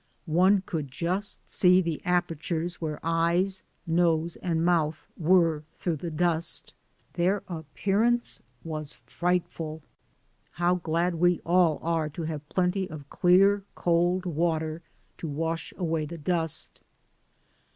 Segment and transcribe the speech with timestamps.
[0.25, 6.73] One could just see the apertures where eyes, nose and mouth were through the dust;
[7.13, 9.83] their appearance was frightful.
[10.53, 14.81] How glad we all are to have plenty of clear, cold water
[15.19, 16.81] to wash away the dust.